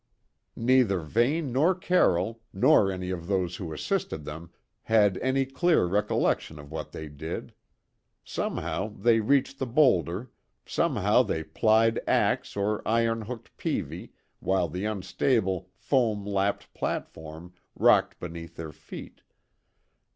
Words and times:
Neither 0.55 0.97
Vane 1.01 1.51
nor 1.53 1.75
Carroll, 1.75 2.41
nor 2.51 2.91
any 2.91 3.11
of 3.11 3.27
those 3.27 3.57
who 3.57 3.71
assisted 3.71 4.25
them, 4.25 4.49
had 4.81 5.19
any 5.19 5.45
clear 5.45 5.85
recollection 5.85 6.57
of 6.57 6.71
what 6.71 6.91
they 6.91 7.07
did. 7.07 7.53
Somehow 8.23 8.87
they 8.97 9.19
reached 9.19 9.59
the 9.59 9.67
boulder; 9.67 10.31
somehow 10.65 11.21
they 11.21 11.43
plied 11.43 11.99
axe 12.07 12.55
or 12.57 12.81
iron 12.83 13.21
hooked 13.21 13.55
peevie, 13.57 14.11
while 14.39 14.67
the 14.67 14.85
unstable, 14.85 15.69
foam 15.75 16.25
lapped 16.25 16.73
platform 16.73 17.53
rocked 17.75 18.19
beneath 18.19 18.55
their 18.55 18.71
feet. 18.71 19.21